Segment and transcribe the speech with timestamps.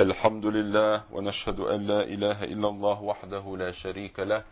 [0.00, 4.42] الحمد لله ونشهد أن لا إله إلا الله وحده لا شريك له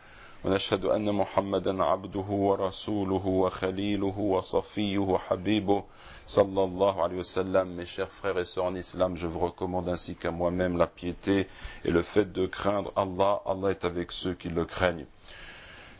[0.45, 5.85] ونشهد أن محمدا عبده ورسوله وخليله وصفيه وحبيبه
[6.27, 9.89] صلى الله alayhi wa sallam, mes chers frères et sœurs en islam, je vous recommande
[9.89, 11.49] ainsi qu'à moi-même la piété
[11.83, 13.41] et le fait de craindre Allah.
[13.47, 15.07] Allah est avec ceux qui le craignent.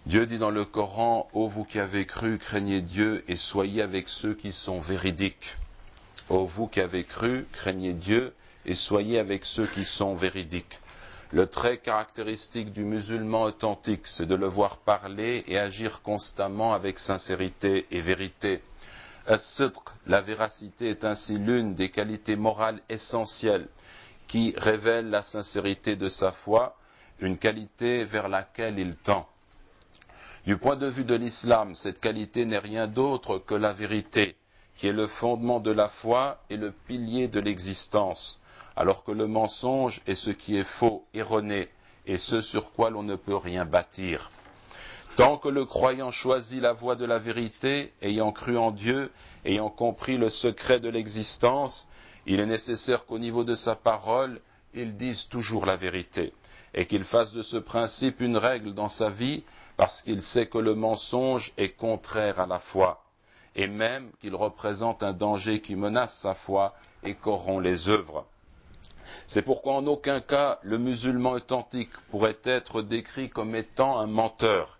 [0.05, 4.09] Dieu dit dans le Coran, Ô vous qui avez cru, craignez Dieu et soyez avec
[4.09, 5.57] ceux qui sont véridiques.
[6.29, 8.35] Ô vous qui avez cru, craignez Dieu
[8.69, 10.79] et soyez avec ceux qui sont véridiques.
[11.33, 16.99] Le trait caractéristique du musulman authentique, c'est de le voir parler et agir constamment avec
[16.99, 18.61] sincérité et vérité.
[20.07, 23.69] La véracité est ainsi l'une des qualités morales essentielles
[24.27, 26.77] qui révèle la sincérité de sa foi,
[27.21, 29.27] une qualité vers laquelle il tend.
[30.45, 34.37] Du point de vue de l'islam, cette qualité n'est rien d'autre que la vérité,
[34.77, 38.39] qui est le fondement de la foi et le pilier de l'existence
[38.79, 41.69] alors que le mensonge est ce qui est faux, erroné,
[42.07, 44.31] et ce sur quoi l'on ne peut rien bâtir.
[45.17, 49.11] Tant que le croyant choisit la voie de la vérité, ayant cru en Dieu,
[49.45, 51.89] ayant compris le secret de l'existence,
[52.25, 54.41] il est nécessaire qu'au niveau de sa parole,
[54.75, 56.33] il dise toujours la vérité,
[56.73, 59.43] et qu'il fasse de ce principe une règle dans sa vie,
[59.77, 63.03] parce qu'il sait que le mensonge est contraire à la foi,
[63.57, 68.25] et même qu'il représente un danger qui menace sa foi et corrompt les œuvres.
[69.27, 74.79] C'est pourquoi en aucun cas le musulman authentique pourrait être décrit comme étant un menteur.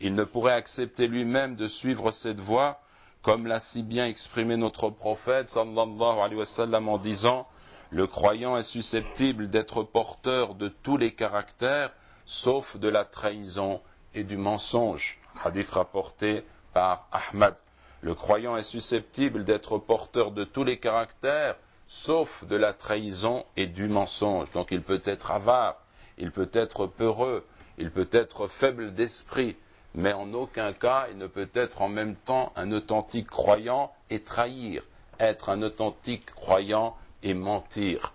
[0.00, 2.80] Il ne pourrait accepter lui-même de suivre cette voie,
[3.22, 7.46] comme l'a si bien exprimé notre prophète sallallahu en disant
[7.90, 11.92] Le croyant est susceptible d'être porteur de tous les caractères,
[12.24, 13.80] sauf de la trahison
[14.14, 15.18] et du mensonge.
[15.44, 17.56] Hadith rapporté par Ahmad.
[18.00, 21.56] Le croyant est susceptible d'être porteur de tous les caractères,
[21.90, 24.50] sauf de la trahison et du mensonge.
[24.52, 25.76] Donc il peut être avare,
[26.18, 27.44] il peut être peureux,
[27.78, 29.56] il peut être faible d'esprit,
[29.94, 34.20] mais en aucun cas il ne peut être en même temps un authentique croyant et
[34.20, 34.84] trahir,
[35.18, 38.12] être un authentique croyant et mentir.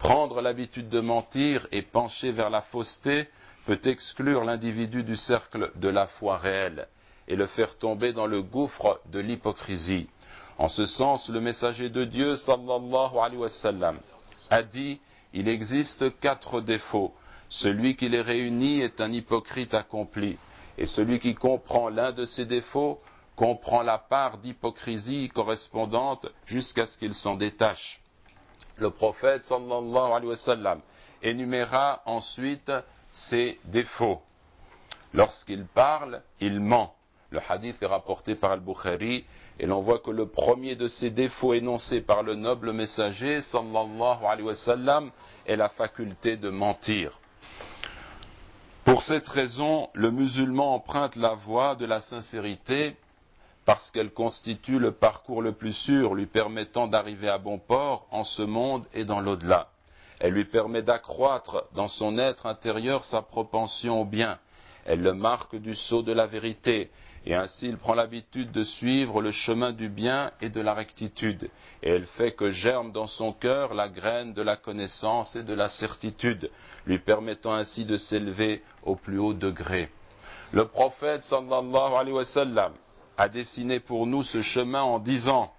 [0.00, 3.28] Prendre l'habitude de mentir et pencher vers la fausseté
[3.64, 6.88] peut exclure l'individu du cercle de la foi réelle
[7.28, 10.08] et le faire tomber dans le gouffre de l'hypocrisie.
[10.58, 13.98] En ce sens, le messager de Dieu, sallallahu alayhi wa sallam,
[14.50, 15.00] a dit
[15.32, 17.14] il existe quatre défauts.
[17.48, 20.36] Celui qui les réunit est un hypocrite accompli.
[20.76, 23.00] Et celui qui comprend l'un de ces défauts
[23.36, 28.00] comprend la part d'hypocrisie correspondante jusqu'à ce qu'il s'en détache.
[28.78, 30.80] Le prophète, sallallahu alayhi wa sallam,
[31.22, 32.72] énuméra ensuite
[33.10, 34.20] ses défauts.
[35.14, 36.94] Lorsqu'il parle, il ment.
[37.30, 39.24] Le hadith est rapporté par Al-Bukhari
[39.58, 44.24] et l'on voit que le premier de ces défauts énoncés par le noble messager, sallallahu
[44.24, 45.10] alayhi wa sallam,
[45.46, 47.18] est la faculté de mentir.
[48.84, 52.96] Pour cette raison, le musulman emprunte la voie de la sincérité
[53.66, 58.24] parce qu'elle constitue le parcours le plus sûr lui permettant d'arriver à bon port en
[58.24, 59.68] ce monde et dans l'au-delà.
[60.20, 64.38] Elle lui permet d'accroître dans son être intérieur sa propension au bien.
[64.88, 66.88] Elle le marque du sceau de la vérité
[67.26, 71.50] et ainsi il prend l'habitude de suivre le chemin du bien et de la rectitude,
[71.82, 75.52] et elle fait que germe dans son cœur la graine de la connaissance et de
[75.52, 76.50] la certitude,
[76.86, 79.90] lui permettant ainsi de s'élever au plus haut degré.
[80.52, 82.72] Le prophète sallallahu alayhi wa sallam
[83.18, 85.52] a dessiné pour nous ce chemin en disant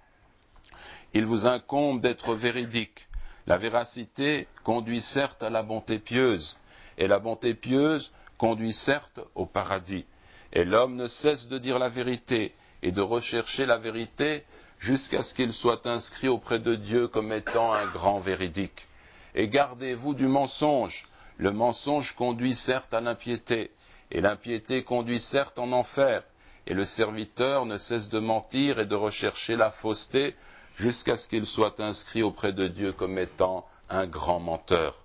[1.14, 3.06] Il vous incombe d'être véridique.
[3.46, 6.58] La véracité conduit certes à la bonté pieuse,
[6.98, 10.06] et la bonté pieuse conduit certes au paradis.
[10.54, 14.44] Et l'homme ne cesse de dire la vérité et de rechercher la vérité
[14.78, 18.86] jusqu'à ce qu'il soit inscrit auprès de Dieu comme étant un grand véridique.
[19.34, 21.06] Et gardez-vous du mensonge.
[21.36, 23.72] Le mensonge conduit certes à l'impiété,
[24.10, 26.22] et l'impiété conduit certes en enfer,
[26.66, 30.34] et le serviteur ne cesse de mentir et de rechercher la fausseté
[30.76, 34.96] jusqu'à ce qu'il soit inscrit auprès de Dieu comme étant un grand menteur.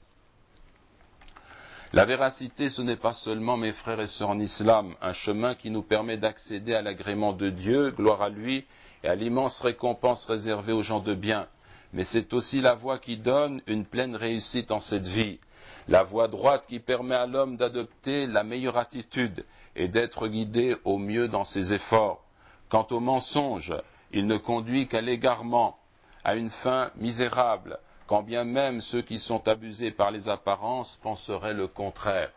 [1.96, 5.72] La véracité, ce n'est pas seulement, mes frères et sœurs en islam, un chemin qui
[5.72, 8.66] nous permet d'accéder à l'agrément de Dieu, gloire à lui,
[9.02, 11.48] et à l'immense récompense réservée aux gens de bien,
[11.94, 15.40] mais c'est aussi la voie qui donne une pleine réussite en cette vie,
[15.88, 19.46] la voie droite qui permet à l'homme d'adopter la meilleure attitude
[19.78, 22.26] et d'être guidé au mieux dans ses efforts.
[22.68, 23.74] Quant au mensonge,
[24.12, 25.78] il ne conduit qu'à l'égarement,
[26.26, 31.54] à une fin misérable, quand bien même ceux qui sont abusés par les apparences penseraient
[31.54, 32.32] le contraire.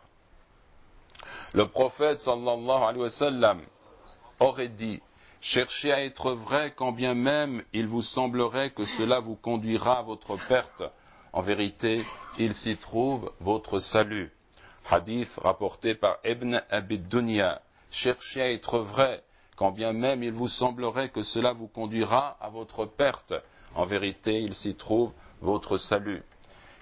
[1.53, 3.61] Le prophète sallallahu alayhi wa sallam
[4.39, 5.01] aurait dit
[5.41, 10.01] Cherchez à être vrai quand bien même il vous semblerait que cela vous conduira à
[10.01, 10.83] votre perte.
[11.31, 12.03] en vérité,
[12.37, 14.31] il s'y trouve votre salut.
[14.89, 17.61] Hadith rapporté par Ibn Abid Dunya.
[17.91, 19.23] Cherchez à être vrai,
[19.55, 23.33] quand bien même il vous semblerait que cela vous conduira à votre perte.
[23.75, 26.23] En vérité, il s'y trouve votre salut.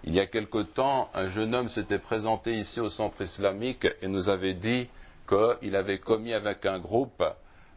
[0.04, 4.08] Il y a quelque temps, un jeune homme s'était présenté ici au centre islamique et
[4.08, 4.90] nous avait dit
[5.28, 7.24] qu'il avait commis avec un groupe,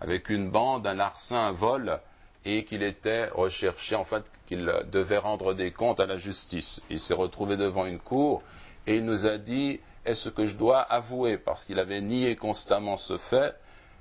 [0.01, 1.99] avec une bande, un larcin, un vol,
[2.45, 6.81] et qu'il était recherché, en fait, qu'il devait rendre des comptes à la justice.
[6.89, 8.43] Il s'est retrouvé devant une cour
[8.87, 12.97] et il nous a dit est-ce que je dois avouer, parce qu'il avait nié constamment
[12.97, 13.55] ce fait,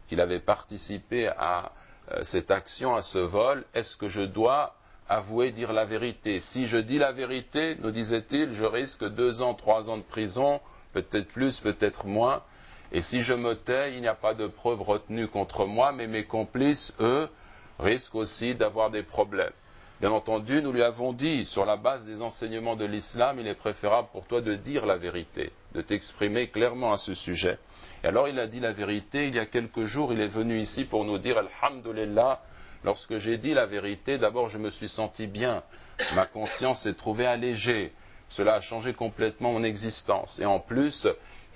[0.07, 1.71] qu'il avait participé à
[2.11, 4.75] euh, cette action, à ce vol, est-ce que je dois
[5.09, 9.55] avouer, dire la vérité Si je dis la vérité, nous disait-il, je risque deux ans,
[9.55, 10.61] trois ans de prison,
[10.93, 12.43] peut-être plus, peut-être moins,
[12.91, 16.07] et si je me tais, il n'y a pas de preuve retenue contre moi, mais
[16.07, 17.29] mes complices, eux,
[17.77, 19.53] risquent aussi d'avoir des problèmes.
[19.99, 23.55] Bien entendu, nous lui avons dit, sur la base des enseignements de l'islam, il est
[23.55, 27.59] préférable pour toi de dire la vérité, de t'exprimer clairement à ce sujet.
[28.03, 30.57] Et alors il a dit la vérité, il y a quelques jours, il est venu
[30.57, 32.39] ici pour nous dire, Alhamdulillah,
[32.83, 35.63] lorsque j'ai dit la vérité, d'abord je me suis senti bien,
[36.15, 37.91] ma conscience s'est trouvée allégée,
[38.29, 40.39] cela a changé complètement mon existence.
[40.39, 41.07] Et en plus,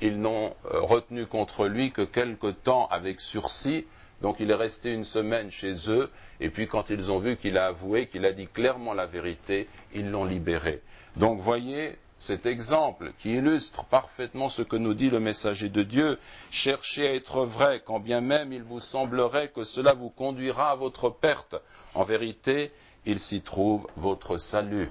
[0.01, 3.85] ils n'ont euh, retenu contre lui que quelque temps avec sursis,
[4.21, 6.09] donc il est resté une semaine chez eux,
[6.39, 9.67] et puis quand ils ont vu qu'il a avoué, qu'il a dit clairement la vérité,
[9.93, 10.81] ils l'ont libéré.
[11.15, 16.17] Donc voyez cet exemple qui illustre parfaitement ce que nous dit le messager de Dieu.
[16.51, 20.75] Cherchez à être vrai, quand bien même il vous semblerait que cela vous conduira à
[20.75, 21.55] votre perte.
[21.93, 22.71] En vérité,
[23.05, 24.89] il s'y trouve votre salut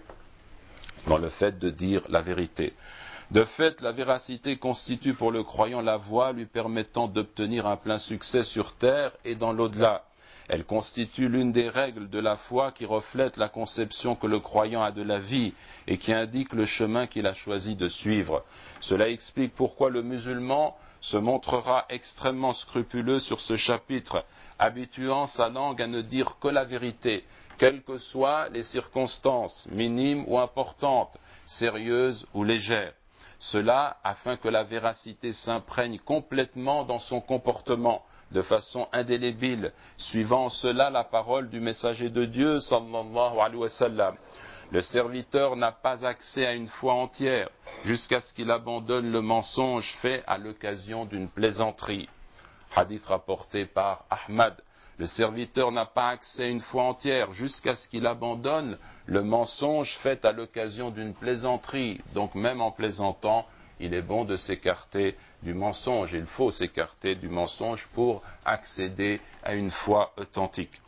[1.07, 2.75] dans le fait de dire la vérité.
[3.31, 7.97] De fait, la véracité constitue pour le croyant la voie lui permettant d'obtenir un plein
[7.97, 10.05] succès sur terre et dans l'au-delà.
[10.53, 14.83] Elle constitue l'une des règles de la foi qui reflète la conception que le croyant
[14.83, 15.55] a de la vie
[15.87, 18.45] et qui indique le chemin qu'il a choisi de suivre.
[18.83, 24.27] Cela explique pourquoi le musulman se montrera extrêmement scrupuleux sur ce chapitre,
[24.59, 27.25] habituant sa langue à ne dire que la vérité,
[27.57, 31.17] quelles que soient les circonstances, minimes ou importantes,
[31.47, 32.93] sérieuses ou légères.
[33.47, 40.91] Cela afin que la véracité s'imprègne complètement dans son comportement, de façon indélébile, suivant cela
[40.91, 44.17] la parole du messager de Dieu, sallallahu alayhi wa sallam.
[44.71, 47.49] Le serviteur n'a pas accès à une foi entière
[47.85, 52.09] jusqu'à ce qu'il abandonne le mensonge fait à l'occasion d'une plaisanterie.
[52.77, 54.55] Hadith rapporté par Ahmad.
[54.99, 60.25] Le serviteur n'a pas accès une foi entière jusqu'à ce qu'il abandonne le mensonge fait
[60.25, 62.01] à l'occasion d'une plaisanterie.
[62.15, 63.47] Donc même en plaisantant,
[63.81, 66.13] il est bon de s'écarter du mensonge.
[66.13, 70.81] Il faut s'écarter du mensonge pour accéder à une foi authentique.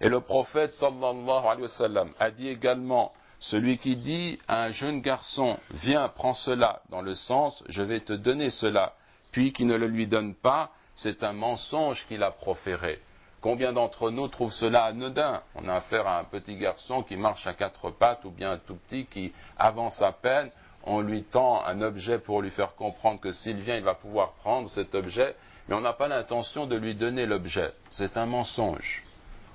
[0.00, 5.00] Et le prophète sallallahu alayhi wa a dit également celui qui dit à un jeune
[5.00, 8.94] garçon viens prends cela dans le sens je vais te donner cela
[9.30, 13.00] puis qui ne le lui donne pas c'est un mensonge qu'il a proféré.
[13.40, 15.42] Combien d'entre nous trouvent cela anodin?
[15.54, 18.58] On a affaire à un petit garçon qui marche à quatre pattes ou bien un
[18.58, 20.50] tout petit qui avance à peine.
[20.82, 24.32] On lui tend un objet pour lui faire comprendre que s'il vient, il va pouvoir
[24.32, 25.36] prendre cet objet,
[25.68, 27.72] mais on n'a pas l'intention de lui donner l'objet.
[27.90, 29.04] C'est un mensonge.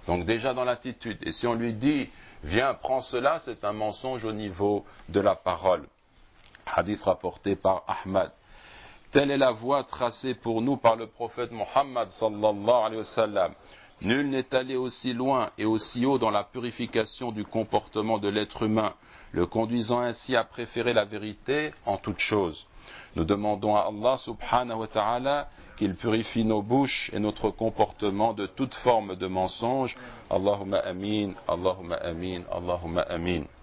[0.08, 1.18] Donc déjà dans l'attitude.
[1.24, 2.10] Et si on lui dit,
[2.44, 5.88] viens, prends cela, c'est un mensonge au niveau de la parole.
[6.66, 8.32] Hadith rapporté par Ahmad.
[9.14, 13.54] Telle est la voie tracée pour nous par le prophète Mohammed sallallahu alayhi wa sallam.
[14.02, 18.64] Nul n'est allé aussi loin et aussi haut dans la purification du comportement de l'être
[18.64, 18.96] humain,
[19.32, 22.66] le conduisant ainsi à préférer la vérité en toute chose.
[23.16, 28.48] Nous demandons à Allah subhanahu wa ta'ala qu'il purifie nos bouches et notre comportement de
[28.48, 29.96] toute forme de mensonge.
[30.32, 33.44] Allahumma amin, Allahumma amin, Allahumma amin.